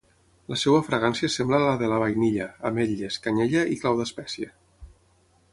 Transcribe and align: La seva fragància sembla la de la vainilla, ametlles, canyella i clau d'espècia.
La 0.53 0.57
seva 0.61 0.79
fragància 0.87 1.29
sembla 1.33 1.59
la 1.65 1.75
de 1.83 1.91
la 1.93 2.01
vainilla, 2.05 2.49
ametlles, 2.71 3.21
canyella 3.27 3.67
i 3.77 3.81
clau 3.85 4.01
d'espècia. 4.01 4.55